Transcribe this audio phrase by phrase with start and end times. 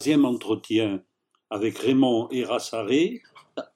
[0.00, 1.02] Deuxième entretien
[1.50, 3.20] avec Raymond Erassaré,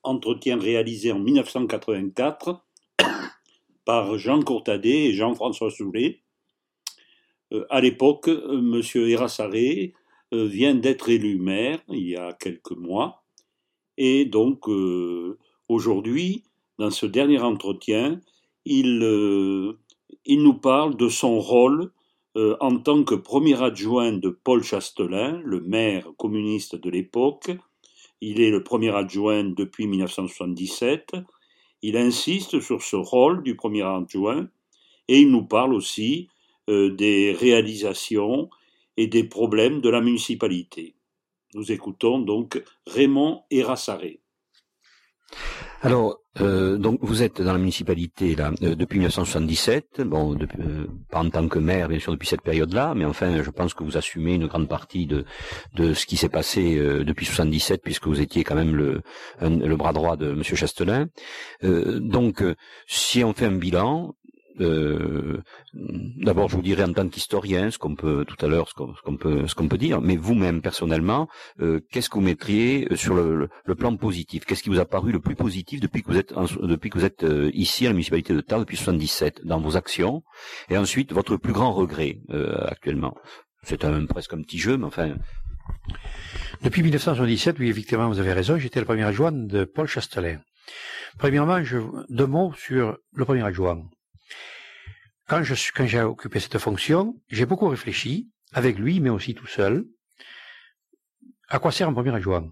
[0.04, 2.64] entretien réalisé en 1984
[3.84, 6.20] par Jean Courtadet et Jean-François Soulet.
[7.52, 8.82] Euh, à l'époque, euh, M.
[9.08, 9.94] Erassaré
[10.32, 13.24] euh, vient d'être élu maire il y a quelques mois.
[13.96, 14.68] Et donc,
[15.68, 16.44] aujourd'hui,
[16.78, 18.20] dans ce dernier entretien,
[18.64, 19.02] il,
[20.24, 21.90] il nous parle de son rôle
[22.36, 27.50] euh, en tant que premier adjoint de Paul Chastelin, le maire communiste de l'époque.
[28.22, 31.12] Il est le premier adjoint depuis 1977.
[31.82, 34.48] Il insiste sur ce rôle du premier adjoint
[35.08, 36.28] et il nous parle aussi
[36.70, 38.48] euh, des réalisations
[38.96, 40.94] et des problèmes de la municipalité.
[41.54, 44.21] Nous écoutons donc Raymond Erassaré.
[45.84, 51.18] Alors, euh, donc vous êtes dans la municipalité là euh, depuis 1977, bon, euh, pas
[51.18, 53.96] en tant que maire bien sûr depuis cette période-là, mais enfin je pense que vous
[53.96, 55.24] assumez une grande partie de
[55.74, 59.02] de ce qui s'est passé depuis 77 puisque vous étiez quand même le
[59.40, 61.08] le bras droit de Monsieur Chastelin.
[61.62, 62.44] donc
[62.86, 64.14] si on fait un bilan,
[64.60, 65.42] euh,
[65.74, 69.16] d'abord, je vous dirai en tant qu'historien ce qu'on peut tout à l'heure, ce qu'on
[69.16, 70.00] peut, ce qu'on peut dire.
[70.00, 71.28] Mais vous-même personnellement,
[71.60, 74.44] euh, qu'est-ce que vous mettriez euh, sur le, plan positif?
[74.44, 77.04] Qu'est-ce qui vous a paru le plus positif depuis que vous êtes depuis que vous
[77.04, 80.22] êtes ici à la municipalité de Tarbes depuis 77 dans vos actions?
[80.68, 82.18] Et ensuite, votre plus grand regret
[82.66, 83.14] actuellement
[83.62, 85.14] C'est un presque un petit jeu, mais enfin.
[86.62, 88.58] Depuis 1977, oui, effectivement, vous avez raison.
[88.58, 90.40] J'étais le premier adjoint de Paul Chastelin.
[91.18, 91.78] Premièrement, je,
[92.08, 93.82] deux mots sur le premier adjoint
[95.28, 99.46] quand je quand j'ai occupé cette fonction, j'ai beaucoup réfléchi, avec lui, mais aussi tout
[99.46, 99.86] seul,
[101.48, 102.50] à quoi sert un premier adjoint?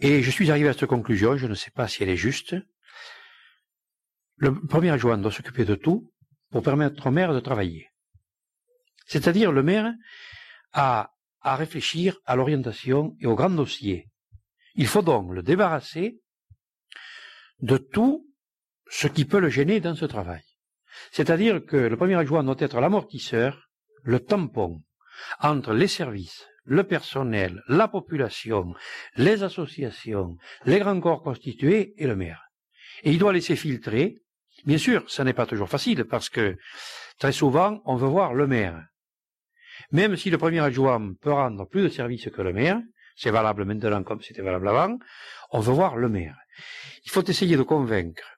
[0.00, 2.54] Et je suis arrivé à cette conclusion, je ne sais pas si elle est juste.
[4.36, 6.12] Le premier adjoint doit s'occuper de tout
[6.50, 7.90] pour permettre au maire de travailler.
[9.06, 9.92] C'est-à-dire le maire
[10.72, 14.08] a à réfléchir à l'orientation et au grand dossier.
[14.74, 16.20] Il faut donc le débarrasser
[17.60, 18.27] de tout
[18.90, 20.42] ce qui peut le gêner dans ce travail.
[21.12, 23.68] C'est-à-dire que le premier adjoint doit être l'amortisseur,
[24.02, 24.82] le tampon
[25.40, 28.74] entre les services, le personnel, la population,
[29.16, 32.42] les associations, les grands corps constitués et le maire.
[33.04, 34.18] Et il doit laisser filtrer.
[34.64, 36.56] Bien sûr, ça n'est pas toujours facile parce que
[37.18, 38.84] très souvent, on veut voir le maire.
[39.92, 42.80] Même si le premier adjoint peut rendre plus de services que le maire,
[43.16, 44.98] c'est valable maintenant comme c'était valable avant,
[45.50, 46.36] on veut voir le maire.
[47.04, 48.37] Il faut essayer de convaincre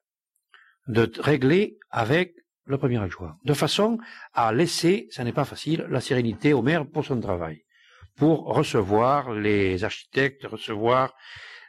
[0.91, 2.35] de régler avec
[2.67, 3.99] le premier adjoint, de façon
[4.33, 7.65] à laisser, ça n'est pas facile, la sérénité au maire pour son travail,
[8.17, 11.15] pour recevoir les architectes, recevoir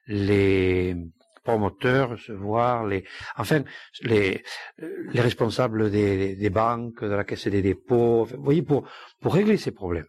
[0.08, 0.96] les
[1.44, 3.04] promoteurs, recevoir les,
[3.36, 3.64] enfin,
[4.02, 4.44] les,
[4.78, 8.88] les responsables des, banques, de la caisse des dépôts, vous voyez, pour,
[9.20, 10.08] pour régler ces problèmes.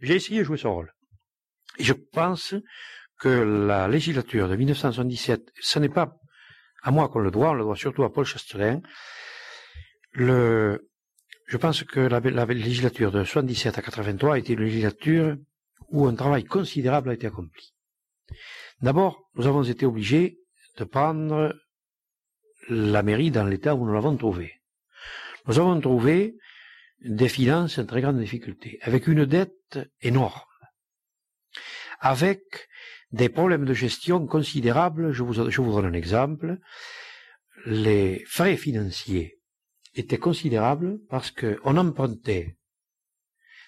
[0.00, 0.92] J'ai essayé de jouer ce rôle.
[1.78, 2.54] Je pense
[3.18, 6.19] que la législature de 1977, ce n'est pas
[6.82, 8.80] à moi qu'on le doit, on le doit surtout à Paul Chastelin.
[10.12, 10.90] Le,
[11.46, 15.36] je pense que la, législature de 77 à 83 a été une législature
[15.88, 17.74] où un travail considérable a été accompli.
[18.80, 20.38] D'abord, nous avons été obligés
[20.78, 21.54] de prendre
[22.68, 24.62] la mairie dans l'état où nous l'avons trouvée.
[25.46, 26.36] Nous avons trouvé
[27.00, 30.40] des finances en très grande difficulté, avec une dette énorme,
[31.98, 32.68] avec
[33.12, 35.12] des problèmes de gestion considérables.
[35.12, 36.58] Je vous, donne un exemple.
[37.66, 39.38] Les frais financiers
[39.94, 42.56] étaient considérables parce qu'on empruntait.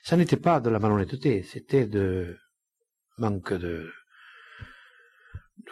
[0.03, 2.39] Ça n'était pas de la malhonnêteté, c'était de
[3.19, 3.91] manque de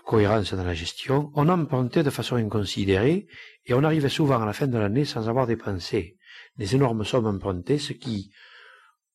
[0.05, 1.31] cohérence dans la gestion.
[1.35, 3.27] On empruntait de façon inconsidérée
[3.67, 6.17] et on arrivait souvent à la fin de l'année sans avoir dépensé
[6.57, 8.33] des énormes sommes empruntées, ce qui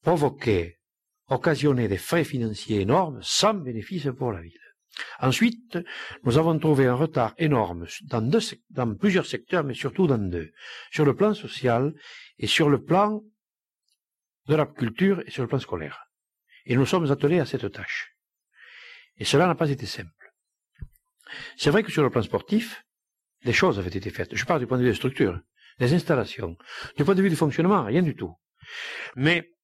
[0.02, 0.80] provoquait
[1.28, 4.59] occasionner des frais financiers énormes sans bénéfice pour la ville.
[5.19, 5.78] Ensuite,
[6.24, 8.30] nous avons trouvé un retard énorme dans,
[8.69, 10.52] dans plusieurs secteurs, mais surtout dans deux,
[10.91, 11.94] sur le plan social
[12.38, 13.22] et sur le plan
[14.47, 16.06] de la culture et sur le plan scolaire.
[16.66, 18.16] Et nous sommes attelés à cette tâche.
[19.17, 20.34] Et cela n'a pas été simple.
[21.58, 22.84] C'est vrai que sur le plan sportif,
[23.44, 24.35] des choses avaient été faites.
[24.35, 25.40] Je parle du point de vue des structures,
[25.79, 26.58] des installations.
[26.97, 28.34] Du point de vue du fonctionnement, rien du tout.
[29.16, 29.54] Mais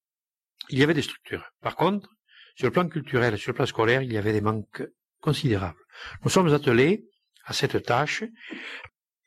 [0.72, 1.46] il y avait des structures.
[1.62, 2.10] Par contre,
[2.56, 4.84] sur le plan culturel et sur le plan scolaire, il y avait des manques
[5.20, 5.80] considérables.
[6.24, 7.06] Nous sommes attelés
[7.46, 8.24] à cette tâche.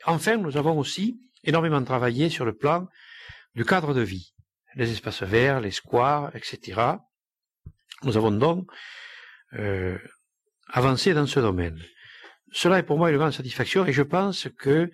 [0.06, 2.88] Enfin, nous avons aussi énormément travaillé sur le plan
[3.54, 4.34] du cadre de vie,
[4.74, 6.80] les espaces verts, les squares, etc.
[8.02, 8.66] Nous avons donc
[9.54, 9.98] euh,
[10.68, 11.80] avancé dans ce domaine.
[12.52, 14.90] Cela est pour moi une grande satisfaction et je pense que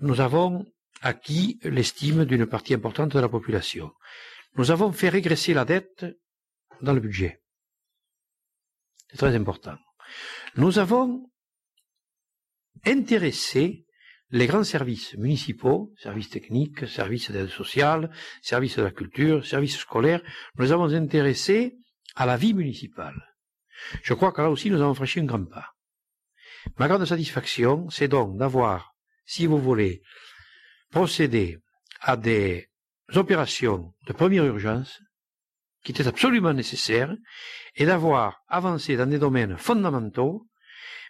[0.00, 0.64] nous avons
[1.02, 3.92] acquis l'estime d'une partie importante de la population.
[4.56, 6.06] Nous avons fait régresser la dette
[6.80, 7.42] dans le budget.
[9.10, 9.78] C'est très important.
[10.56, 11.30] Nous avons
[12.84, 13.86] intéressé
[14.30, 18.10] les grands services municipaux, services techniques, services d'aide sociale,
[18.42, 20.22] services de la culture, services scolaires,
[20.56, 21.76] nous avons intéressé
[22.14, 23.20] à la vie municipale.
[24.02, 25.74] Je crois que là aussi nous avons franchi un grand pas.
[26.78, 28.94] Ma grande satisfaction, c'est donc d'avoir,
[29.24, 30.02] si vous voulez,
[30.90, 31.58] procédé
[32.00, 32.69] à des
[33.14, 35.00] opérations de première urgence
[35.82, 37.14] qui étaient absolument nécessaires
[37.74, 40.46] et d'avoir avancé dans des domaines fondamentaux,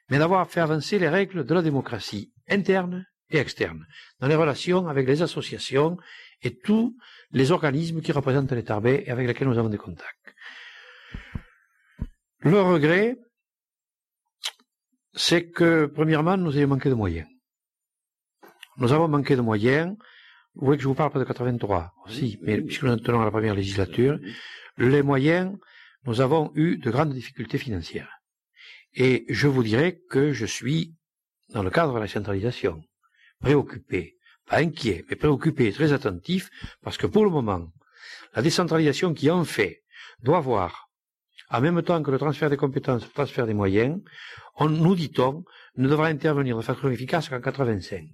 [0.08, 3.86] mais d'avoir fait avancer les règles de la démocratie interne et externe,
[4.18, 5.96] dans les relations avec les associations
[6.42, 6.96] et tous
[7.30, 10.34] les organismes qui représentent les tarbés et avec lesquels nous avons des contacts.
[12.40, 13.16] Le regret,
[15.12, 17.28] c'est que, premièrement, nous avons manqué de moyens.
[18.78, 19.96] Nous avons manqué de moyens.
[20.54, 23.30] Vous voulez que je vous parle de 83 aussi, mais puisque nous tenons à la
[23.30, 24.18] première législature,
[24.78, 25.56] les moyens,
[26.06, 28.20] nous avons eu de grandes difficultés financières.
[28.94, 30.94] Et je vous dirais que je suis,
[31.50, 32.82] dans le cadre de la centralisation,
[33.40, 34.16] préoccupé,
[34.46, 36.50] pas inquiet, mais préoccupé, très attentif,
[36.82, 37.72] parce que pour le moment,
[38.34, 39.82] la décentralisation qui en fait
[40.22, 40.90] doit voir,
[41.50, 44.00] en même temps que le transfert des compétences, le transfert des moyens,
[44.56, 45.44] on, nous dit-on,
[45.76, 48.04] ne devra intervenir de façon efficace qu'en 85.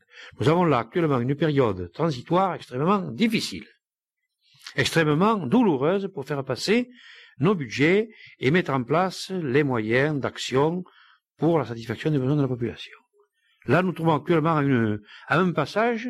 [0.41, 3.67] Nous avons là actuellement une période transitoire extrêmement difficile,
[4.76, 6.91] extrêmement douloureuse pour faire passer
[7.38, 8.08] nos budgets
[8.38, 10.85] et mettre en place les moyens d'action
[11.38, 12.97] pour la satisfaction des besoins de la population.
[13.67, 14.61] Là, nous trouvons actuellement
[15.29, 16.09] un passage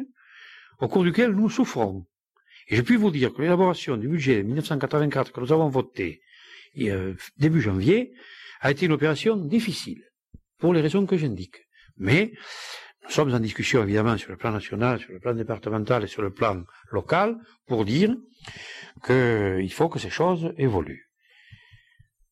[0.79, 2.07] au cours duquel nous souffrons.
[2.69, 6.21] Et je puis vous dire que l'élaboration du budget 1984 que nous avons voté
[6.79, 8.13] euh, début janvier
[8.61, 10.03] a été une opération difficile,
[10.59, 11.57] pour les raisons que j'indique.
[11.97, 12.33] Mais
[13.05, 16.23] nous sommes en discussion évidemment sur le plan national, sur le plan départemental et sur
[16.23, 17.37] le plan local
[17.67, 18.15] pour dire
[19.05, 21.09] qu'il faut que ces choses évoluent.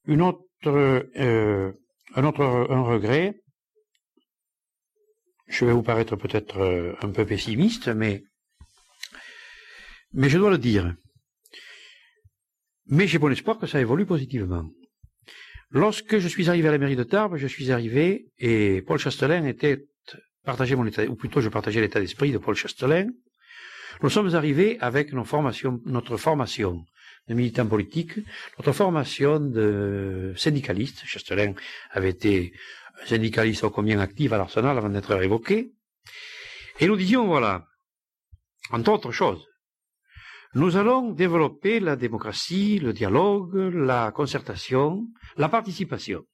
[0.07, 1.73] Une autre, euh,
[2.15, 3.41] un autre un regret,
[5.47, 8.25] je vais vous paraître peut-être euh, un peu pessimiste, mais,
[10.13, 10.95] mais je dois le dire.
[12.87, 14.65] Mais j'ai bon espoir que ça évolue positivement.
[15.75, 19.45] Lorsque je suis arrivé à la mairie de Tarbes, je suis arrivé et Paul Chastelin
[19.45, 19.87] était
[20.45, 23.09] partagé mon état, ou plutôt je partageais l'état d'esprit de Paul Chastelin.
[24.01, 26.85] Nous sommes arrivés avec nos formations, notre formation
[27.27, 28.21] de militants politiques,
[28.57, 31.03] notre formation de syndicalistes.
[31.07, 31.55] Chastelin
[31.91, 32.53] avait été
[33.07, 35.73] syndicaliste au combien actif à l'Arsenal avant d'être révoqué.
[36.79, 37.67] Et nous disions, voilà,
[38.71, 39.45] entre autres choses,
[40.55, 46.25] nous allons développer la démocratie, le dialogue, la concertation, la participation.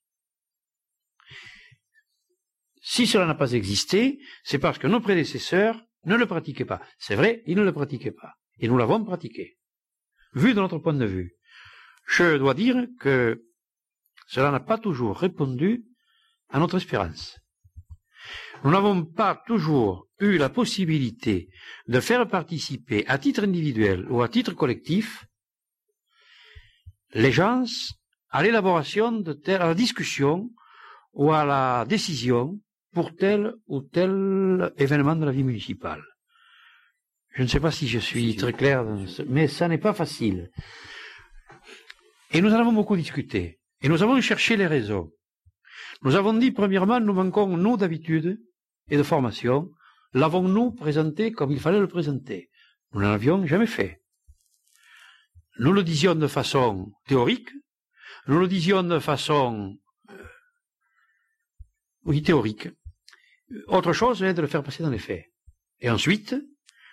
[2.83, 6.81] Si cela n'a pas existé, c'est parce que nos prédécesseurs ne le pratiquaient pas.
[6.99, 8.35] C'est vrai, ils ne le pratiquaient pas.
[8.59, 9.59] Et nous l'avons pratiqué.
[10.35, 11.37] Vu de notre point de vue,
[12.07, 13.43] je dois dire que
[14.27, 15.85] cela n'a pas toujours répondu
[16.51, 17.39] à notre espérance.
[18.65, 21.49] Nous n'avons pas toujours eu la possibilité
[21.89, 25.27] de faire participer à titre individuel ou à titre collectif
[27.13, 27.65] les gens
[28.31, 30.51] à l'élaboration de telle, à la discussion
[31.13, 32.61] ou à la décision
[32.93, 36.03] pour tel ou tel événement de la vie municipale.
[37.35, 38.85] Je ne sais pas si je suis très clair,
[39.29, 40.51] mais ça n'est pas facile.
[42.33, 43.61] Et nous en avons beaucoup discuté.
[43.83, 45.11] Et nous avons cherché les raisons.
[46.03, 48.41] Nous avons dit, premièrement, nous manquons, nous, d'habitude
[48.89, 49.71] et de formation.
[50.13, 52.51] L'avons-nous présenté comme il fallait le présenter?
[52.93, 54.03] Nous n'en avions jamais fait.
[55.59, 57.51] Nous le disions de façon théorique,
[58.27, 59.77] nous le disions de façon,
[60.11, 60.25] euh,
[62.05, 62.69] oui, théorique.
[63.67, 65.27] Autre chose est de le faire passer dans les faits.
[65.81, 66.35] Et ensuite,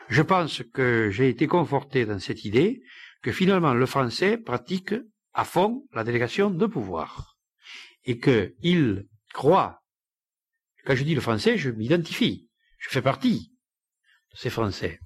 [0.10, 2.82] je pense que j'ai été conforté dans cette idée
[3.22, 4.94] que finalement le français pratique
[5.34, 7.38] à fond la délégation de pouvoir
[8.06, 9.84] et qu'il croit,
[10.86, 12.47] quand je dis le français, je m'identifie,
[12.78, 13.54] je fais partie
[14.32, 15.00] de ces Français.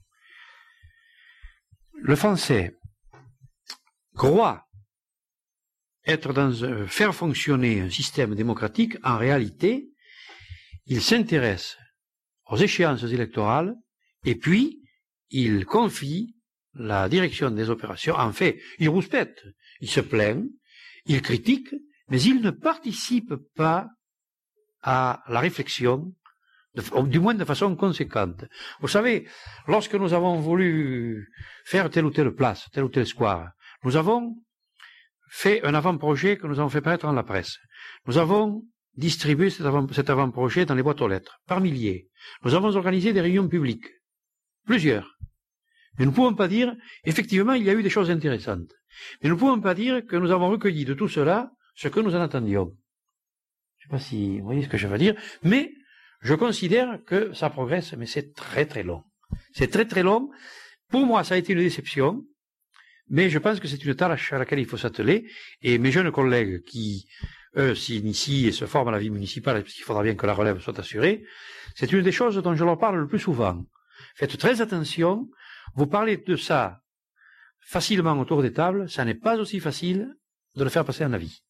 [1.94, 2.78] Le français
[4.16, 4.68] croit
[6.06, 9.92] être dans faire fonctionner un système démocratique, en réalité,
[10.86, 11.78] il s'intéresse
[12.48, 13.76] aux échéances électorales
[14.26, 14.82] et puis
[15.30, 16.36] il confie
[16.74, 18.16] la direction des opérations.
[18.16, 19.44] En fait, il rouspète,
[19.80, 20.46] il se plaint,
[21.06, 21.74] il critique,
[22.10, 23.90] mais il ne participe pas
[24.82, 26.14] à la réflexion,
[26.76, 28.46] du moins de façon conséquente.
[28.80, 29.28] Vous savez,
[29.68, 31.28] lorsque nous avons voulu
[31.66, 33.52] faire telle ou telle place, tel ou tel square,
[33.84, 34.36] nous avons
[35.30, 37.58] fait un avant-projet que nous avons fait paraître dans la presse.
[38.06, 38.64] Nous avons
[38.96, 42.10] distribué cet avant-projet dans les boîtes aux lettres, par milliers.
[42.44, 43.88] Nous avons organisé des réunions publiques,
[44.66, 45.18] plusieurs.
[45.98, 48.72] Mais nous ne pouvons pas dire, effectivement, il y a eu des choses intéressantes.
[49.22, 52.00] Mais nous ne pouvons pas dire que nous avons recueilli de tout cela ce que
[52.00, 52.76] nous en attendions.
[53.78, 55.72] Je ne sais pas si vous voyez ce que je veux dire, mais
[56.22, 59.04] je considère que ça progresse, mais c'est très très long.
[59.54, 60.30] C'est très très long.
[60.90, 62.24] Pour moi, ça a été une déception,
[63.10, 65.30] mais je pense que c'est une tâche à laquelle il faut s'atteler.
[65.62, 67.08] Et mes jeunes collègues qui,
[67.58, 70.34] eux, s'initient et se forment à la vie municipale, parce qu'il faudra bien que la
[70.34, 71.24] relève soit assurée,
[71.76, 73.64] c'est une des choses dont je leur parle le plus souvent.
[74.16, 75.28] Faites très attention.
[75.76, 76.82] Vous parlez de ça
[77.62, 80.14] facilement autour des tables, ça n'est pas aussi facile
[80.56, 81.44] de le faire passer en avis.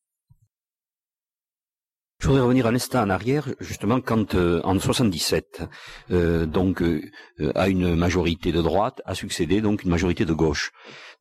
[2.21, 5.63] Je voudrais revenir un instant en arrière, justement, quand euh, en 77,
[6.11, 7.01] euh, donc euh,
[7.55, 10.71] à une majorité de droite a succédé donc une majorité de gauche.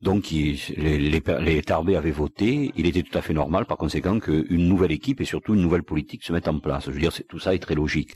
[0.03, 4.19] Donc les, les, les Tarbés avaient voté, il était tout à fait normal, par conséquent,
[4.19, 6.85] qu'une nouvelle équipe et surtout une nouvelle politique se mette en place.
[6.85, 8.11] Je veux dire, tout ça est très logique.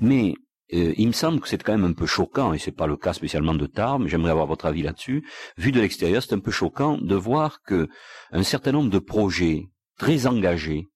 [0.00, 0.32] Mais
[0.72, 2.96] euh, il me semble que c'est quand même un peu choquant, et c'est pas le
[2.96, 5.22] cas spécialement de Tarbes, mais j'aimerais avoir votre avis là-dessus.
[5.58, 7.88] Vu de l'extérieur, c'est un peu choquant de voir que
[8.30, 9.66] un certain nombre de projets
[9.98, 10.86] très engagés,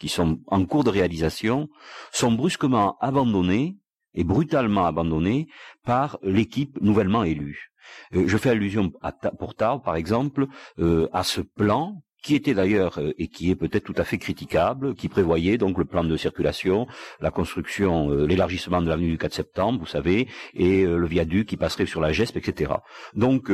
[0.00, 1.68] qui sont en cours de réalisation,
[2.10, 3.76] sont brusquement abandonnés
[4.14, 5.46] et brutalement abandonnés
[5.84, 7.70] par l'équipe nouvellement élue.
[8.14, 8.92] Euh, je fais allusion
[9.38, 10.46] pour Tarbes, par exemple,
[10.80, 14.18] euh, à ce plan qui était d'ailleurs euh, et qui est peut-être tout à fait
[14.18, 16.86] critiquable, qui prévoyait donc le plan de circulation,
[17.20, 21.48] la construction, euh, l'élargissement de l'avenue du 4 septembre, vous savez, et euh, le viaduc
[21.48, 22.72] qui passerait sur la GESP, etc.
[23.14, 23.50] Donc,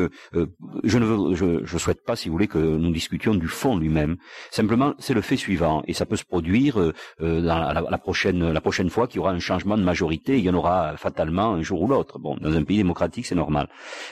[0.85, 3.77] je ne veux, je, je, souhaite pas, si vous voulez, que nous discutions du fond
[3.77, 4.17] lui-même.
[4.51, 8.61] Simplement, c'est le fait suivant, et ça peut se produire dans la, la, prochaine, la
[8.61, 11.63] prochaine fois qu'il y aura un changement de majorité, il y en aura fatalement un
[11.63, 12.19] jour ou l'autre.
[12.19, 13.69] Bon, dans un pays démocratique, c'est normal.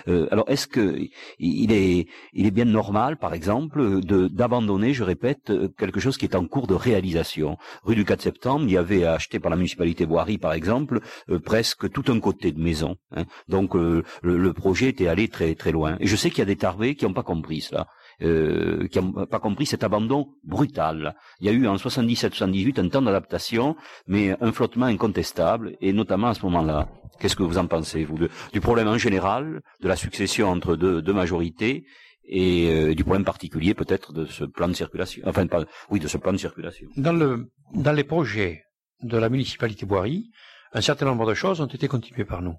[0.07, 0.99] alors, est-ce que
[1.39, 6.17] il est, il est bien normal, par exemple, de abandonner, je répète, euh, quelque chose
[6.17, 7.57] qui est en cours de réalisation.
[7.83, 11.39] Rue du 4 septembre, il y avait acheté par la municipalité Boiry, par exemple, euh,
[11.39, 12.97] presque tout un côté de maison.
[13.17, 13.25] Hein.
[13.49, 15.97] Donc euh, le, projet était allé très très loin.
[16.01, 17.87] Et je sais qu'il y a des tarvés qui n'ont pas compris cela.
[18.21, 21.17] qui n'ont pas compris cet abandon brutal.
[21.41, 23.75] Il y a eu en 77-78 un temps d'adaptation,
[24.07, 26.89] mais un flottement incontestable, et notamment à ce moment-là.
[27.19, 28.19] Qu'est-ce que vous en pensez, vous,
[28.53, 31.85] du problème en général, de la succession entre deux, deux majorités,
[32.27, 35.23] et euh, du problème particulier peut-être de ce plan de circulation.
[35.27, 36.89] Enfin, pas, oui, de ce plan de circulation.
[36.97, 38.65] Dans, le, dans les projets
[39.03, 40.31] de la municipalité Boiry,
[40.73, 42.57] un certain nombre de choses ont été continuées par nous.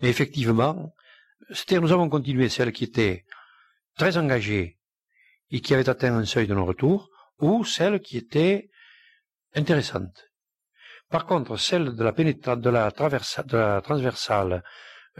[0.00, 0.94] Mais effectivement,
[1.50, 3.24] c'est-à-dire nous avons continué celles qui étaient
[3.96, 4.78] très engagées
[5.50, 8.70] et qui avaient atteint un seuil de non-retour, ou celles qui étaient
[9.54, 10.30] intéressantes.
[11.10, 14.64] Par contre, celle de la, pénétra de la, de la transversale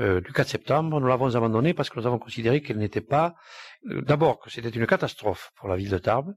[0.00, 3.34] euh, du 4 septembre, nous l'avons abandonnée parce que nous avons considéré qu'elle n'était pas,
[3.90, 6.34] euh, d'abord que c'était une catastrophe pour la ville de Tarbes,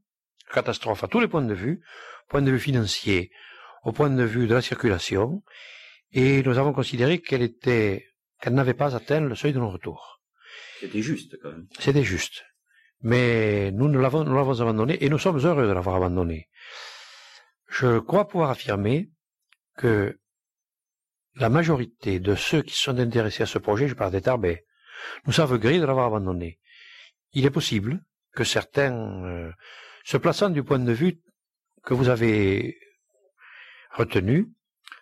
[0.54, 1.82] catastrophe à tous les points de vue,
[2.30, 3.32] point de vue financier,
[3.84, 5.44] au point de vue de la circulation,
[6.12, 8.08] et nous avons considéré qu'elle était,
[8.42, 10.22] qu'elle n'avait pas atteint le seuil de non-retour.
[10.80, 11.68] C'était juste quand même.
[11.80, 12.44] C'était juste.
[13.02, 16.48] Mais nous nous l'avons, nous l'avons abandonnée et nous sommes heureux de l'avoir abandonnée.
[17.68, 19.10] Je crois pouvoir affirmer
[19.78, 20.20] que
[21.40, 24.66] la majorité de ceux qui sont intéressés à ce projet, je parle des Tarbais,
[25.26, 26.60] nous savent gris de l'avoir abandonné.
[27.34, 28.02] Il est possible
[28.34, 28.94] que certains,
[29.26, 29.52] euh,
[30.04, 31.20] se plaçant du point de vue
[31.84, 32.78] que vous avez
[33.92, 34.50] retenu,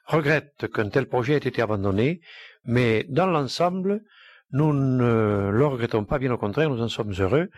[0.06, 2.22] regrettent qu'un tel projet ait été abandonné,
[2.64, 4.04] mais dans l'ensemble,
[4.52, 7.50] nous ne le regrettons pas, bien au contraire, nous en sommes heureux,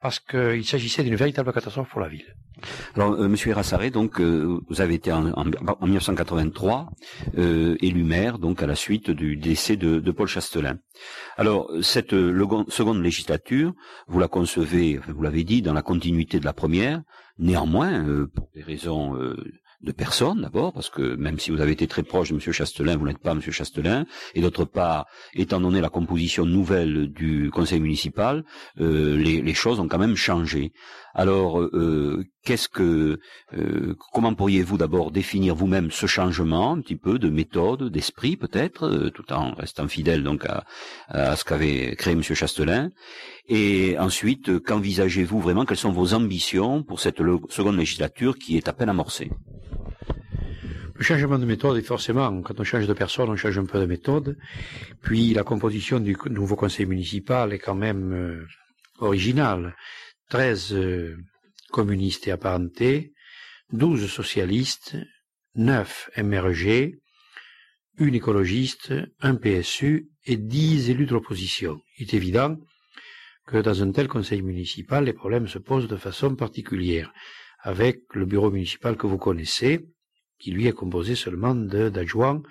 [0.00, 2.34] parce qu'il s'agissait d'une véritable catastrophe pour la ville.
[2.94, 3.54] Alors, euh, Monsieur
[3.92, 5.44] donc euh, vous avez été en,
[5.82, 6.88] 1983
[7.38, 10.78] euh, élu maire, donc à la suite du décès de, Paul Chastelin.
[11.36, 13.72] Alors, cette seconde législature,
[14.08, 17.02] vous la concevez, vous l'avez dit, dans la continuité de la première.
[17.38, 19.14] Néanmoins, pour des raisons
[19.82, 22.40] de personne d'abord, parce que même si vous avez été très proche de M.
[22.40, 23.40] Chastelin, vous n'êtes pas M.
[23.40, 28.44] Chastelin, et d'autre part, étant donné la composition nouvelle du conseil municipal,
[28.80, 30.72] euh, les, choses ont quand même changé.
[31.14, 33.18] Alors, euh, qu'est-ce que,
[33.54, 39.10] euh, comment pourriez-vous d'abord définir vous-même ce changement, un petit peu de méthode, d'esprit peut-être,
[39.14, 40.64] tout en restant fidèle donc à,
[41.08, 42.22] à ce qu'avait créé M.
[42.22, 42.90] Chastelin,
[43.48, 45.64] et ensuite, qu'envisagez-vous vraiment?
[45.64, 47.18] Quelles sont vos ambitions pour cette
[47.48, 49.30] seconde législature qui est à peine amorcée?
[50.98, 53.78] Le changement de méthode est forcément, quand on change de personne, on change un peu
[53.78, 54.38] de méthode.
[55.02, 58.46] Puis la composition du nouveau conseil municipal est quand même euh,
[58.98, 59.74] originale.
[60.30, 61.16] 13 euh,
[61.70, 63.12] communistes et apparentés,
[63.72, 64.96] 12 socialistes,
[65.54, 66.98] 9 MRG,
[67.98, 71.80] une écologiste, un PSU et 10 élus de l'opposition.
[71.98, 72.56] Il est évident
[73.46, 77.12] que dans un tel conseil municipal, les problèmes se posent de façon particulière,
[77.60, 79.86] avec le bureau municipal que vous connaissez,
[80.38, 82.42] qui lui est composé seulement d'adjoints,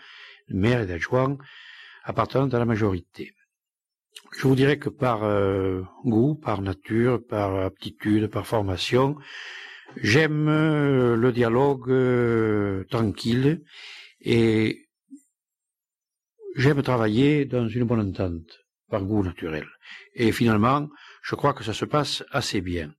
[0.50, 1.38] de maires et d'adjoints
[2.04, 3.34] appartenant à la majorité.
[4.38, 9.18] je vous dirais que par euh, goût, par nature, par aptitude, par formation,
[9.98, 13.64] j'aime euh, le dialogue euh, tranquille
[14.22, 14.88] et
[16.56, 19.68] j'aime travailler dans une bonne entente, par goût naturel.
[20.14, 20.90] Et finalement,
[21.22, 22.94] je crois que ça se passe assez bien.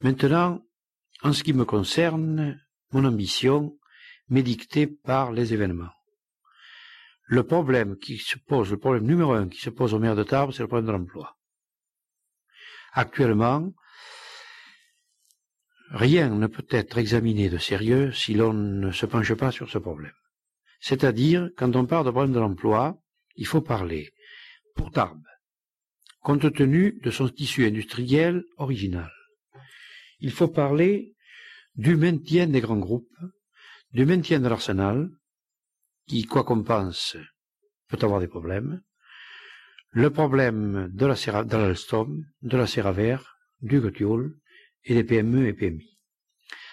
[0.00, 0.62] Maintenant,
[1.22, 2.60] en ce qui me concerne,
[2.92, 3.76] mon ambition
[4.30, 5.92] dictée par les événements.
[7.24, 10.22] Le problème qui se pose, le problème numéro un qui se pose au maire de
[10.22, 11.36] Tarbes, c'est le problème de l'emploi.
[12.92, 13.70] Actuellement,
[15.90, 19.78] rien ne peut être examiné de sérieux si l'on ne se penche pas sur ce
[19.78, 20.14] problème.
[20.80, 22.98] C'est-à-dire, quand on parle de problème de l'emploi,
[23.36, 24.10] il faut parler
[24.74, 25.26] pour Tarbes,
[26.20, 29.10] compte tenu de son tissu industriel original.
[30.20, 31.14] Il faut parler
[31.74, 33.18] du maintien des grands groupes,
[33.92, 35.10] du maintien de l'arsenal,
[36.06, 37.16] qui, quoi qu'on pense,
[37.88, 38.82] peut avoir des problèmes,
[39.90, 41.14] le problème de la
[41.44, 43.18] de l'Alstom, de la Serraver,
[43.60, 44.36] du Gotiol
[44.84, 45.98] et des PME et PMI.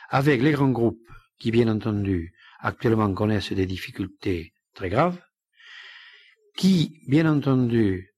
[0.10, 5.22] Avec les grands groupes qui, bien entendu, actuellement connaissent des difficultés très graves,
[6.56, 8.14] qui, bien entendu,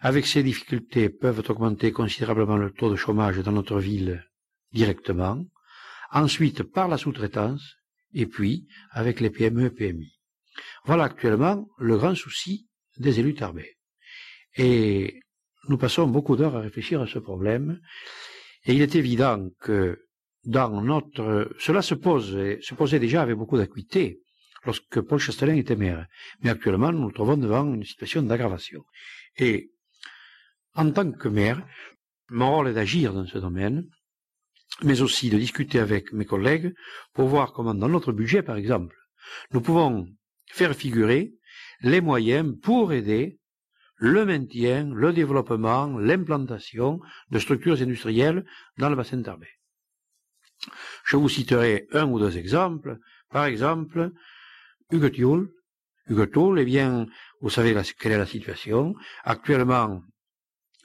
[0.00, 4.24] avec ces difficultés peuvent augmenter considérablement le taux de chômage dans notre ville
[4.72, 5.44] directement,
[6.10, 7.76] ensuite par la sous-traitance,
[8.12, 10.18] et puis avec les PME PMI.
[10.84, 13.76] Voilà actuellement le grand souci des élus tarbés.
[14.56, 15.20] Et
[15.68, 17.80] nous passons beaucoup d'heures à réfléchir à ce problème.
[18.64, 20.06] Et il est évident que
[20.44, 24.20] dans notre, cela se pose, se posait déjà avec beaucoup d'acuité
[24.64, 26.06] lorsque Paul Chastelin était maire.
[26.42, 28.84] Mais actuellement, nous nous trouvons devant une situation d'aggravation.
[29.36, 29.70] Et,
[30.74, 31.64] en tant que maire,
[32.30, 33.88] mon rôle est d'agir dans ce domaine,
[34.82, 36.74] mais aussi de discuter avec mes collègues
[37.12, 38.96] pour voir comment, dans notre budget, par exemple,
[39.52, 40.08] nous pouvons
[40.50, 41.34] faire figurer
[41.80, 43.38] les moyens pour aider
[43.96, 48.44] le maintien, le développement, l'implantation de structures industrielles
[48.76, 49.48] dans le bassin Tarbé.
[51.04, 52.98] Je vous citerai un ou deux exemples.
[53.30, 54.12] Par exemple,
[54.90, 55.48] Hugues
[56.08, 57.06] Huguetoul, eh bien,
[57.40, 58.94] vous savez quelle est la situation.
[59.24, 60.02] Actuellement,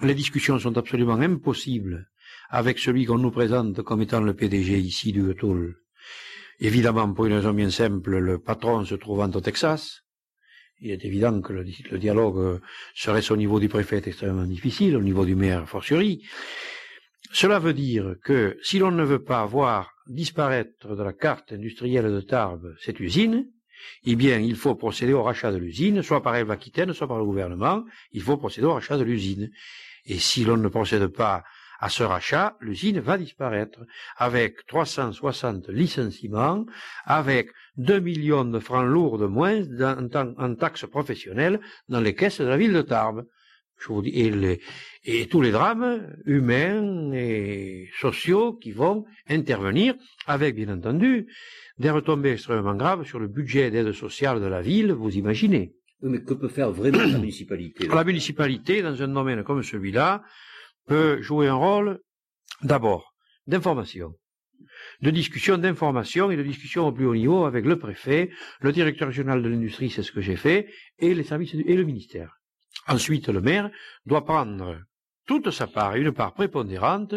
[0.01, 2.09] les discussions sont absolument impossibles
[2.49, 5.75] avec celui qu'on nous présente comme étant le PDG ici d'Huguetoul,
[6.59, 10.03] Évidemment, pour une raison bien simple, le patron se trouvant au Texas,
[10.79, 12.61] il est évident que le, dialogue
[12.95, 16.23] serait au niveau du préfet extrêmement difficile, au niveau du maire fortiori.
[17.31, 22.11] Cela veut dire que si l'on ne veut pas voir disparaître de la carte industrielle
[22.11, 23.49] de Tarbes cette usine,
[24.05, 27.17] eh bien, il faut procéder au rachat de l'usine, soit par Eve Aquitaine, soit par
[27.17, 29.49] le gouvernement, il faut procéder au rachat de l'usine.
[30.05, 31.43] Et si l'on ne procède pas
[31.83, 33.81] à ce rachat, l'usine va disparaître
[34.15, 36.65] avec 360 licenciements,
[37.03, 42.45] avec 2 millions de francs lourds de moins en, taxes professionnelles dans les caisses de
[42.45, 43.25] la ville de Tarbes.
[43.81, 44.13] Je vous dis,
[45.03, 51.27] et, tous les drames humains et sociaux qui vont intervenir, avec bien entendu
[51.79, 55.73] des retombées extrêmement graves sur le budget d'aide sociale de la ville, vous imaginez.
[56.01, 60.23] mais que peut faire vraiment la municipalité La municipalité, dans un domaine comme celui-là,
[60.85, 61.99] peut jouer un rôle
[62.61, 63.13] d'abord
[63.47, 64.13] d'information,
[65.01, 69.09] de discussion d'information et de discussion au plus haut niveau avec le préfet, le directeur
[69.09, 70.69] régional de l'industrie, c'est ce que j'ai fait,
[70.99, 72.37] et les services et le ministère.
[72.87, 73.69] Ensuite, le maire
[74.05, 74.77] doit prendre
[75.25, 77.15] toute sa part, une part prépondérante,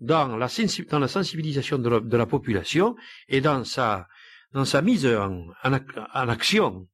[0.00, 2.96] dans la, sensibilisation de la, population
[3.28, 4.08] et dans sa,
[4.52, 6.88] dans sa mise en, en, action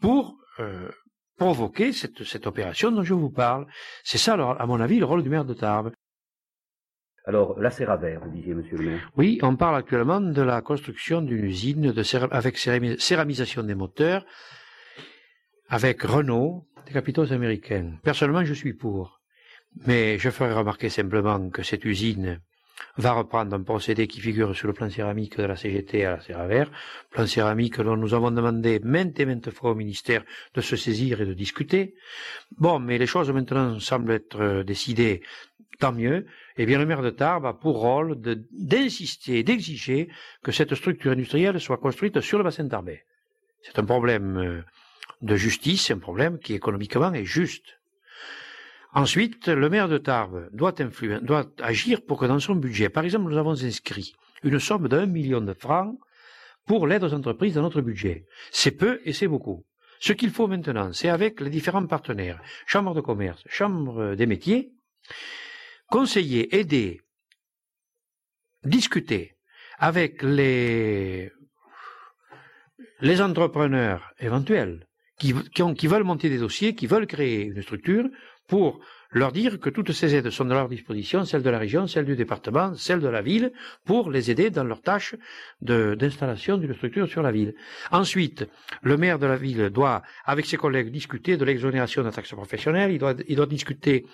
[0.00, 0.90] pour euh,
[1.40, 3.66] provoquer cette, cette opération dont je vous parle.
[4.04, 5.90] C'est ça, à mon avis, le rôle du maire de Tarbes.
[7.24, 9.10] Alors, la Serraver, vous disiez, monsieur le maire.
[9.16, 14.26] Oui, on parle actuellement de la construction d'une usine de avec céramisation des moteurs,
[15.68, 17.94] avec Renault, des capitaux américains.
[18.02, 19.20] Personnellement, je suis pour.
[19.86, 22.40] Mais je ferai remarquer simplement que cette usine
[22.96, 26.20] va reprendre un procédé qui figure sur le plan céramique de la CGT à la
[26.20, 26.64] Serraver,
[27.10, 31.20] plan céramique dont nous avons demandé maintes et maintes fois au ministère de se saisir
[31.20, 31.94] et de discuter.
[32.58, 35.22] Bon, mais les choses maintenant semblent être euh, décidées,
[35.78, 36.26] tant mieux.
[36.56, 38.16] Eh bien, le maire de Tarbes a pour rôle
[38.52, 40.08] d'insister, d'exiger
[40.42, 43.04] que cette structure industrielle soit construite sur le bassin tarbais.
[43.62, 44.62] C'est un problème euh,
[45.22, 47.79] de justice, un problème qui économiquement est juste.
[48.92, 50.74] Ensuite, le maire de Tarbes doit,
[51.62, 55.40] agir pour que dans son budget, par exemple, nous avons inscrit une somme d'un million
[55.40, 55.96] de francs
[56.66, 58.26] pour l'aide aux entreprises dans notre budget.
[58.50, 59.64] C'est peu et c'est beaucoup.
[60.00, 64.72] Ce qu'il faut maintenant, c'est avec les différents partenaires, chambre de commerce, chambre des métiers,
[65.88, 67.00] conseiller, aider,
[68.64, 69.36] discuter
[69.78, 71.30] avec les,
[73.20, 74.86] entrepreneurs éventuels
[75.18, 78.08] qui veulent monter des dossiers, qui veulent créer une structure
[78.50, 78.80] pour
[79.12, 82.04] leur dire que toutes ces aides sont à leur disposition, celles de la région, celles
[82.04, 83.52] du département, celles de la ville,
[83.84, 85.14] pour les aider dans leur tâche
[85.62, 87.54] d'installation d'une structure sur la ville.
[87.90, 88.48] Ensuite,
[88.82, 92.32] le maire de la ville doit, avec ses collègues, discuter de l'exonération de la taxe
[92.32, 94.04] professionnelle, il doit, il doit discuter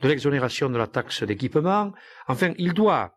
[0.00, 1.92] de l'exonération de la taxe d'équipement,
[2.28, 3.14] enfin, il doit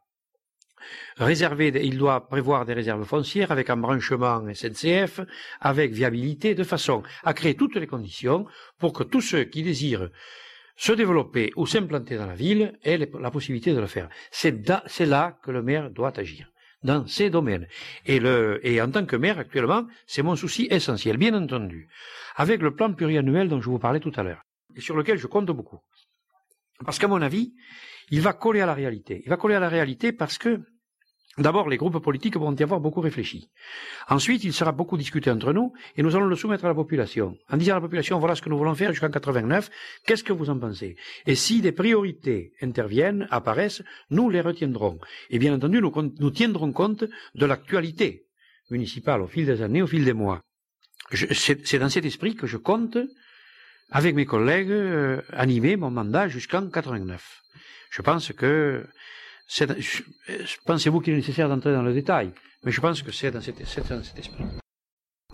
[1.18, 5.22] réserver, il doit prévoir des réserves foncières avec un branchement SNCF,
[5.60, 8.46] avec viabilité, de façon à créer toutes les conditions
[8.80, 10.10] pour que tous ceux qui désirent
[10.76, 14.10] se développer ou s'implanter dans la ville aient la possibilité de le faire.
[14.32, 16.50] C'est là que le maire doit agir
[16.84, 17.68] dans ces domaines.
[18.06, 18.22] Et,
[18.64, 21.90] et en tant que maire, actuellement, c'est mon souci essentiel, bien entendu,
[22.36, 24.44] avec le plan pluriannuel dont je vous parlais tout à l'heure,
[24.76, 25.80] et sur lequel je compte beaucoup.
[26.84, 27.54] Parce qu'à mon avis,
[28.12, 29.22] il va coller à la réalité.
[29.26, 30.62] Il va coller à la réalité parce que
[31.38, 33.50] D'abord, les groupes politiques vont y avoir beaucoup réfléchi.
[34.08, 37.38] Ensuite, il sera beaucoup discuté entre nous et nous allons le soumettre à la population.
[37.50, 39.70] En disant à la population, voilà ce que nous voulons faire jusqu'en 89,
[40.06, 40.96] qu'est-ce que vous en pensez?
[41.26, 44.98] Et si des priorités interviennent, apparaissent, nous les retiendrons.
[45.30, 48.28] Et bien entendu, nous, tiendrons compte de l'actualité
[48.72, 50.42] municipale au fil des années, au fil des mois.
[51.12, 52.98] C'est dans cet esprit que je compte,
[53.92, 57.42] avec mes collègues, euh, animer mon mandat jusqu'en 89.
[57.92, 58.86] Je pense que
[60.66, 62.32] Pensez-vous qu'il est nécessaire d'entrer dans le détail?
[62.64, 64.44] Mais je pense que c'est dans, cet esprit.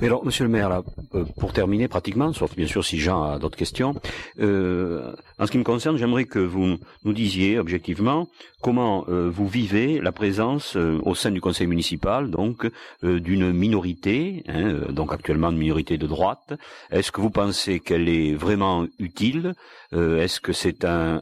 [0.04, 0.82] Alors, Monsieur le maire, là,
[1.14, 3.94] euh, pour terminer pratiquement, sauf bien sûr si Jean a d'autres questions,
[4.40, 8.28] euh, en ce qui me concerne, j'aimerais que vous nous disiez objectivement
[8.62, 12.70] comment euh, vous vivez la présence au sein du conseil municipal, donc
[13.04, 16.54] d'une minorité, hein, donc actuellement une minorité de droite.
[16.92, 19.54] Est-ce que vous pensez qu'elle est vraiment utile?
[19.94, 21.20] Est-ce que c'est un,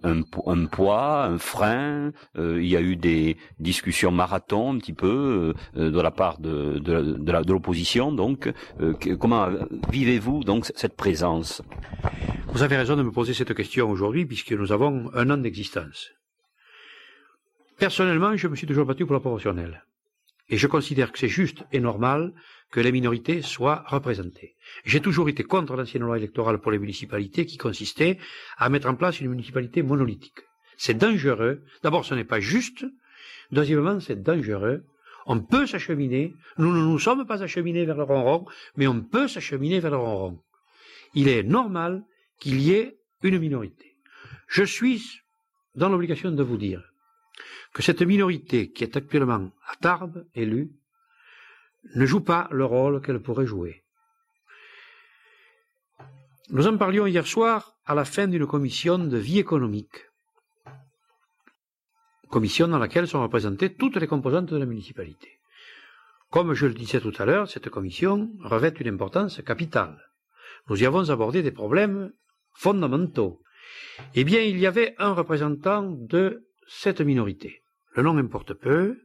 [0.70, 2.12] poids, un frein?
[2.38, 7.18] Il y a eu des discussions marathon un petit peu de la part de, de,
[7.18, 8.50] de l'opposition, donc.
[8.82, 9.50] Euh, comment
[9.90, 11.62] vivez-vous donc cette présence?
[12.54, 16.12] Vous avez raison de me poser cette question aujourd'hui puisque nous avons un an d'existence.
[17.78, 19.86] Personnellement, je me suis toujours battu pour la proportionnelle.
[20.50, 22.34] Et je considère que c'est juste et normal
[22.72, 24.56] que les minorités soient représentées.
[24.84, 28.18] J'ai toujours été contre l'ancienne loi électorale pour les municipalités qui consistait
[28.58, 30.42] à mettre en place une municipalité monolithique.
[30.78, 31.64] C'est dangereux.
[31.84, 32.86] D'abord, ce n'est pas juste.
[33.52, 34.84] Deuxièmement, c'est dangereux
[35.26, 36.34] on peut s'acheminer.
[36.58, 39.98] Nous ne nous sommes pas acheminés vers le ronron, mais on peut s'acheminer vers le
[39.98, 40.42] ronron.
[41.14, 42.04] Il est normal
[42.40, 43.96] qu'il y ait une minorité.
[44.48, 45.22] Je suis
[45.76, 46.84] dans l'obligation de vous dire
[47.74, 50.72] que cette minorité qui est actuellement à Tarbes élue
[51.96, 53.84] ne joue pas le rôle qu'elle pourrait jouer.
[56.50, 60.09] Nous en parlions hier soir à la fin d'une commission de vie économique
[62.30, 65.40] commission dans laquelle sont représentées toutes les composantes de la municipalité.
[66.30, 69.98] Comme je le disais tout à l'heure, cette commission revêt une importance capitale.
[70.70, 72.12] Nous y avons abordé des problèmes
[72.54, 73.42] fondamentaux.
[74.16, 77.64] Eh bien, il y avait un représentant de cette minorité.
[77.96, 78.98] Le nom importe peu.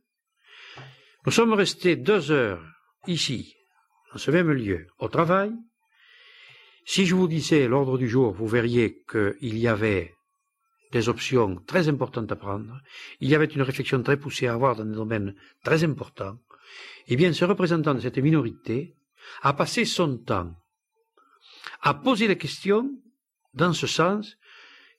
[1.25, 2.63] Nous sommes restés deux heures
[3.07, 3.57] ici,
[4.13, 5.53] dans ce même lieu, au travail.
[6.85, 10.15] Si je vous disais l'ordre du jour, vous verriez qu'il y avait
[10.95, 12.81] des options très importantes à prendre,
[13.21, 16.39] il y avait une réflexion très poussée à avoir dans des domaines très importants,
[17.09, 18.95] eh bien, ce représentant de cette minorité
[19.43, 20.55] a passé son temps
[21.83, 22.89] à poser des questions
[23.55, 24.37] dans ce sens.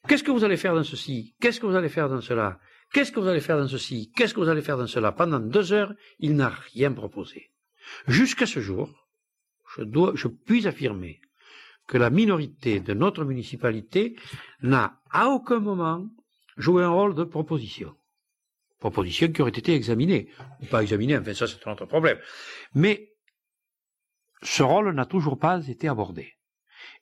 [0.08, 1.34] Qu'est-ce que vous allez faire dans ceci?
[1.40, 2.60] Qu'est-ce que vous allez faire dans cela?
[2.94, 4.12] Qu'est-ce que vous allez faire dans ceci?
[4.16, 5.14] Qu'est-ce que vous allez faire dans cela?
[5.14, 7.52] Pendant deux heures, il n'a rien proposé.
[8.08, 9.08] Jusqu'à ce jour,
[9.76, 11.22] je, dois, je puis affirmer
[11.88, 14.16] que la minorité de notre municipalité
[14.62, 16.08] n'a à aucun moment
[16.58, 17.96] joué un rôle de proposition.
[18.80, 20.30] Proposition qui aurait été examinée,
[20.62, 22.20] ou pas examinée, enfin ça c'est un autre problème.
[22.74, 23.14] Mais
[24.42, 26.34] ce rôle n'a toujours pas été abordé.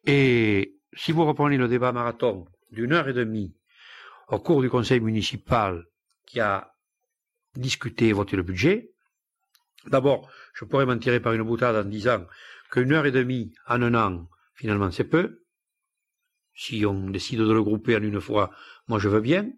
[0.06, 3.56] Et si vous reprenez le débat marathon d'une heure et demie
[4.28, 5.86] au cours du conseil municipal
[6.26, 6.74] qui a
[7.56, 8.91] discuté et voté le budget,
[9.88, 12.26] d'abord, je pourrais m'en tirer par une boutade en disant
[12.72, 15.44] qu'une heure et demie en un an, Finalement, c'est peu.
[16.56, 18.52] Si on décide de le grouper en une fois,
[18.88, 19.52] moi je veux bien.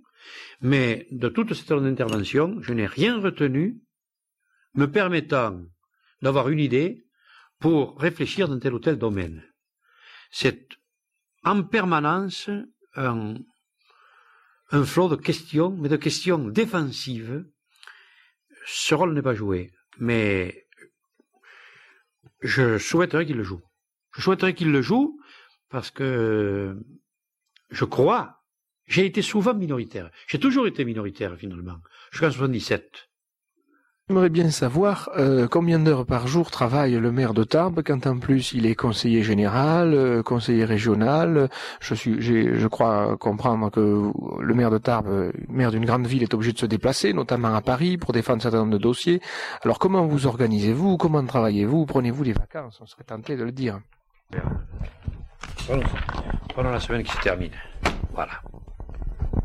[0.62, 3.82] Mais de toute cette intervention, je n'ai rien retenu
[4.74, 5.62] me permettant
[6.22, 7.06] d'avoir une idée
[7.60, 9.44] pour réfléchir dans tel ou tel domaine.
[10.32, 10.68] C'est
[11.44, 12.50] en permanence
[12.96, 13.36] un
[14.84, 17.46] flot de questions, mais de questions défensives.
[18.66, 20.68] Ce rôle n'est pas joué, mais
[22.42, 23.62] je souhaiterais qu'il le joue.
[24.16, 25.20] Je souhaiterais qu'il le joue
[25.70, 26.78] parce que
[27.70, 28.44] je crois,
[28.86, 30.10] j'ai été souvent minoritaire.
[30.28, 31.78] J'ai toujours été minoritaire finalement,
[32.12, 33.10] jusqu'en 77.
[34.08, 38.20] J'aimerais bien savoir euh, combien d'heures par jour travaille le maire de Tarbes quand en
[38.20, 41.50] plus il est conseiller général, euh, conseiller régional.
[41.80, 46.36] Je suis, je crois comprendre que le maire de Tarbes, maire d'une grande ville, est
[46.36, 49.22] obligé de se déplacer, notamment à Paris, pour défendre un certain nombre de dossiers.
[49.64, 50.98] Alors comment vous organisez-vous?
[50.98, 51.88] Comment travaillez-vous?
[51.88, 52.78] Prenez-vous des vacances?
[52.82, 53.80] On serait tenté de le dire.
[56.54, 57.52] Pendant la semaine qui se termine.
[58.14, 58.42] Voilà.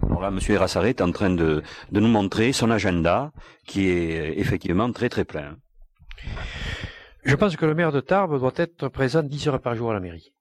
[0.06, 0.38] Alors là, M.
[0.48, 1.62] Erassaré est en train de,
[1.92, 3.32] nous montrer son agenda,
[3.66, 5.56] qui est effectivement très très plein.
[7.24, 9.94] Je pense que le maire de Tarbes doit être présent 10 heures par jour à
[9.94, 10.32] la mairie.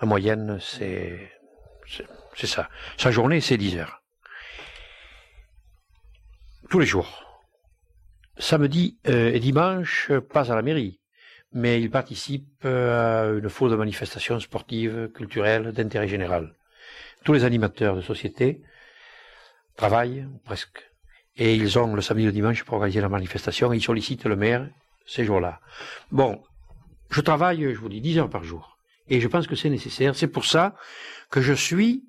[0.00, 1.32] En moyenne, c'est
[2.34, 2.68] c'est ça.
[2.96, 4.02] Sa journée, c'est 10 heures.
[6.70, 7.24] Tous les jours.
[8.36, 11.00] Samedi euh, et dimanche, pas à la mairie,
[11.52, 16.54] mais il participe euh, à une foule de manifestations sportives, culturelles, d'intérêt général.
[17.24, 18.62] Tous les animateurs de société
[19.76, 20.90] travaillent, presque,
[21.36, 24.26] et ils ont le samedi et le dimanche pour organiser la manifestation, et ils sollicitent
[24.26, 24.68] le maire
[25.06, 25.60] ces jours-là.
[26.10, 26.42] Bon,
[27.10, 30.14] je travaille, je vous dis, 10 heures par jour, et je pense que c'est nécessaire.
[30.14, 30.74] C'est pour ça
[31.30, 32.04] que je suis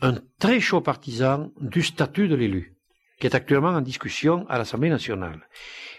[0.00, 2.73] un très chaud partisan du statut de l'élu,
[3.18, 5.48] qui est actuellement en discussion à l'Assemblée nationale.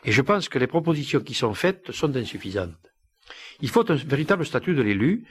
[0.03, 2.73] Et je pense que les propositions qui sont faites sont insuffisantes.
[3.61, 5.25] Il faut un véritable statut de l'élu,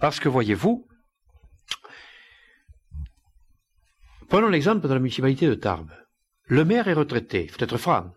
[0.00, 0.86] parce que voyez-vous,
[4.32, 5.92] Prenons l'exemple de la municipalité de Tarbes.
[6.46, 8.14] Le maire est retraité, il faut être franc.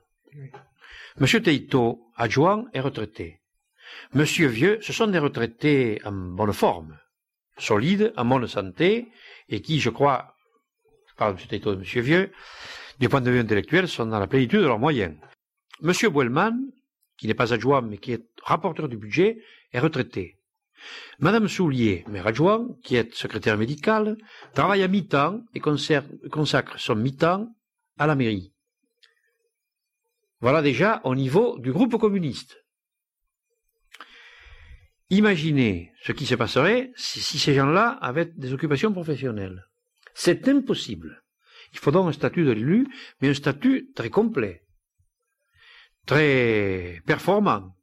[1.18, 3.41] Monsieur Teito, adjoint, est retraité.
[4.13, 6.98] Monsieur Vieux, ce sont des retraités en bonne forme,
[7.58, 9.10] solides, en bonne santé,
[9.50, 10.38] et qui, je crois,
[11.10, 12.32] je parle de Monsieur Teito et de Monsieur Vieux,
[13.00, 15.16] du point de vue intellectuel, sont dans la plénitude de leurs moyens.
[15.82, 16.58] Monsieur Boelman,
[17.18, 20.38] qui n'est pas adjoint, mais qui est rapporteur du budget, est retraité.
[21.20, 24.18] Madame Soulier, mère adjoint, qui est secrétaire médicale,
[24.54, 27.48] travaille à mi-temps et consacre son mi-temps
[27.98, 28.54] à la mairie.
[30.42, 32.64] Voilà déjà au niveau du groupe communiste.
[35.10, 39.66] Imaginez ce qui se passerait si, ces gens-là avaient des occupations professionnelles.
[40.14, 41.24] C'est impossible.
[41.76, 42.88] Il faut donc un statut de l'élu,
[43.22, 44.64] mais un statut très complet,
[46.06, 47.76] très performant,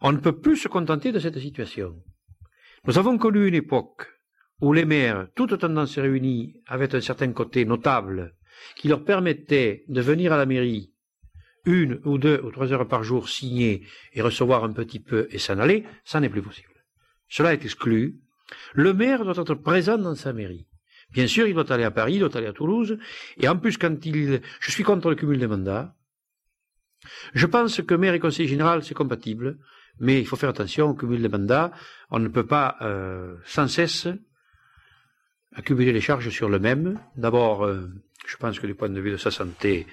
[0.00, 2.00] on ne peut plus se contenter de cette situation.
[2.86, 4.06] Nous avons connu une époque
[4.60, 8.36] où les maires, toutes tendances réunies, avaient un certain côté notable
[8.76, 10.92] qui leur permettait de venir à la mairie
[11.64, 15.38] une ou deux ou trois heures par jour signer et recevoir un petit peu et
[15.38, 16.84] s'en aller, ça n'est plus possible.
[17.28, 18.20] Cela est exclu.
[18.74, 20.67] Le maire doit être présent dans sa mairie.
[21.12, 22.98] Bien sûr, il doit aller à Paris, il doit aller à Toulouse,
[23.38, 25.94] et en plus, quand il, je suis contre le cumul des mandats.
[27.32, 29.58] Je pense que maire et conseiller général, c'est compatible.
[30.00, 31.72] Mais il faut faire attention au cumul des mandats.
[32.10, 34.08] On ne peut pas euh, sans cesse
[35.54, 37.00] accumuler les charges sur le même.
[37.16, 37.88] D'abord, euh,
[38.26, 39.86] je pense que du point de vue de sa santé,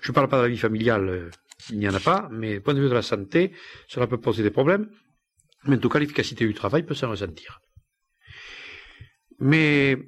[0.00, 1.30] je ne parle pas de la vie familiale, euh,
[1.70, 3.52] il n'y en a pas, mais du point de vue de la santé,
[3.86, 4.88] cela peut poser des problèmes.
[5.64, 7.60] Mais en tout cas, l'efficacité du travail peut s'en ressentir.
[9.40, 9.98] Mais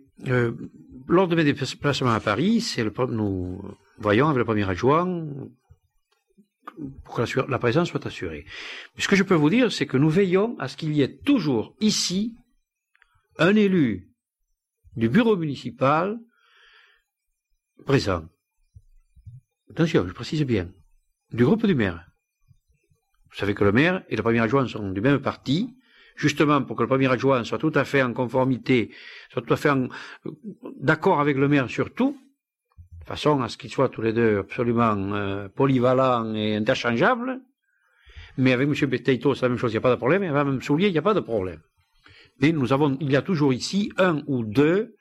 [1.08, 3.60] lors de mes déplacements à Paris, c'est le, nous
[3.98, 5.26] voyons avec le premier adjoint,
[7.04, 8.44] pour que la, présence soit assurée.
[8.96, 11.18] ce que je peux vous dire, c'est que nous veillons à ce qu'il y ait
[11.18, 12.36] toujours ici
[13.38, 14.10] un élu
[14.96, 16.18] du bureau municipal
[17.84, 18.26] présent.
[19.70, 20.70] Attention, je précise bien,
[21.32, 22.06] du groupe du maire.
[23.30, 25.74] Vous savez que le maire et le premier adjoint sont du même parti,
[26.16, 28.90] justement pour que le premier adjoint soit tout à fait en conformité,
[29.30, 29.70] soit tout à fait
[30.80, 32.18] d'accord avec le maire sur tout,
[33.00, 37.40] de façon à ce qu'ils soient tous les deux absolument euh, polyvalents et interchangeables.
[38.38, 38.88] Mais avec M.
[38.88, 40.22] Betteito, c'est la même chose, il n'y a pas de problème.
[40.22, 41.60] Et avec Mme Soulier, il n'y a pas de problème.
[42.40, 44.94] Mais nous avons, il y a toujours ici un ou deux,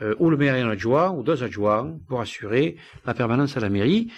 [0.00, 3.60] euh, ou le maire et un adjoint, ou deux adjoints, pour assurer la permanence à
[3.60, 4.12] la mairie,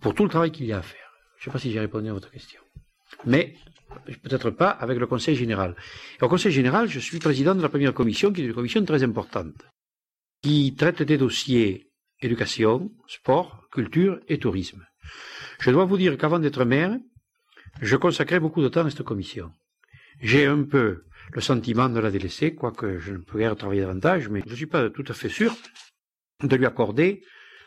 [0.00, 1.12] pour tout le travail qu'il y a à faire.
[1.36, 2.60] Je ne sais pas si j'ai répondu à votre question.
[3.26, 3.54] Mais
[4.22, 5.74] peut-être pas avec le Conseil général.
[6.20, 9.02] Au Conseil général, je suis président de la première commission, qui est une commission très
[9.02, 9.66] importante,
[10.42, 11.88] qui traite des dossiers
[12.20, 14.84] éducation, sport, culture et tourisme.
[15.60, 16.96] Je dois vous dire qu'avant d'être maire,
[17.80, 19.52] je consacrais beaucoup de temps à cette commission.
[20.20, 24.28] J'ai un peu le sentiment de la délaisser, quoique je ne peux guère travailler davantage,
[24.28, 25.54] mais je ne suis pas tout à fait sûr
[26.42, 27.22] de lui accorder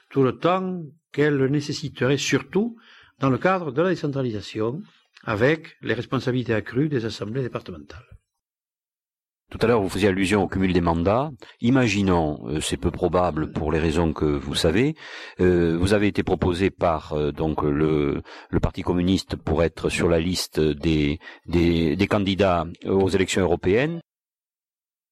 [0.09, 2.77] tout le temps qu'elle nécessiterait, surtout
[3.19, 4.81] dans le cadre de la décentralisation,
[5.23, 8.05] avec les responsabilités accrues des assemblées départementales.
[9.51, 11.29] Tout à l'heure, vous faisiez allusion au cumul des mandats.
[11.59, 14.95] Imaginons, euh, c'est peu probable pour les raisons que vous savez,
[15.41, 18.21] euh, vous avez été proposé par euh, donc le,
[18.61, 21.19] Parti communiste pour être sur la liste des,
[22.09, 23.99] candidats aux élections européennes.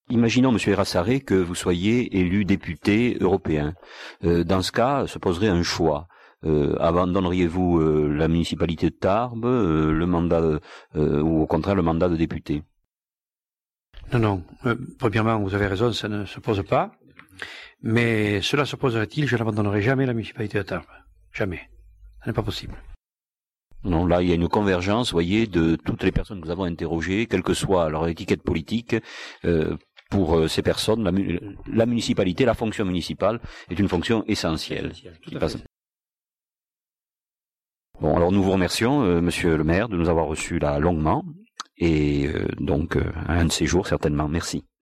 [0.10, 3.74] Imaginons, Monsieur Erassaré, que vous soyez élu député européen.
[4.22, 6.08] dans ce cas, se poserait un choix.
[6.44, 10.60] Abandonneriez-vous la municipalité de Tarbes, le mandat,
[10.96, 12.64] ou au contraire le mandat de député?
[14.14, 14.44] Non, non.
[14.98, 16.92] premièrement, vous avez raison, ça ne se pose pas.
[17.82, 20.86] Mais cela se poserait-il, je n'abandonnerai jamais la municipalité de Tarbes.
[21.32, 21.70] Jamais.
[22.24, 22.76] Ce n'est pas possible.
[23.84, 26.66] Non, là, il y a une convergence, voyez, de toutes les personnes que nous avons
[26.66, 28.96] interrogées, quelle que soit leur étiquette politique,
[29.46, 29.78] euh,
[30.10, 34.92] pour euh, ces personnes, la, municipalité, la fonction municipale est une fonction essentielle.
[38.02, 41.24] Bon, alors nous vous remercions, euh, Monsieur le maire, de nous avoir reçus là longuement,
[41.78, 44.28] et donc un de ces jours certainement.
[44.28, 44.69] Merci.